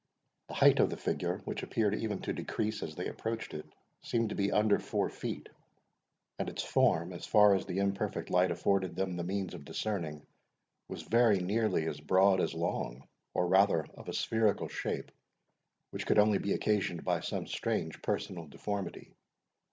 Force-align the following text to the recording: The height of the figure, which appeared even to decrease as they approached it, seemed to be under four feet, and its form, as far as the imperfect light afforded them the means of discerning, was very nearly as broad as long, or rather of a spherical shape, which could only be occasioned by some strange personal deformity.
The 0.47 0.55
height 0.55 0.79
of 0.79 0.89
the 0.89 0.97
figure, 0.97 1.43
which 1.45 1.61
appeared 1.61 1.93
even 1.93 2.23
to 2.23 2.33
decrease 2.33 2.81
as 2.81 2.95
they 2.95 3.05
approached 3.07 3.53
it, 3.53 3.67
seemed 4.01 4.29
to 4.29 4.35
be 4.35 4.51
under 4.51 4.79
four 4.79 5.11
feet, 5.11 5.47
and 6.39 6.49
its 6.49 6.63
form, 6.63 7.13
as 7.13 7.27
far 7.27 7.53
as 7.53 7.67
the 7.67 7.77
imperfect 7.77 8.31
light 8.31 8.49
afforded 8.49 8.95
them 8.95 9.15
the 9.15 9.23
means 9.23 9.53
of 9.53 9.63
discerning, 9.63 10.25
was 10.87 11.03
very 11.03 11.37
nearly 11.37 11.85
as 11.85 12.01
broad 12.01 12.41
as 12.41 12.55
long, 12.55 13.07
or 13.35 13.45
rather 13.47 13.85
of 13.93 14.09
a 14.09 14.13
spherical 14.13 14.67
shape, 14.69 15.11
which 15.91 16.07
could 16.07 16.17
only 16.17 16.39
be 16.39 16.53
occasioned 16.53 17.03
by 17.03 17.19
some 17.19 17.45
strange 17.45 18.01
personal 18.01 18.47
deformity. 18.47 19.13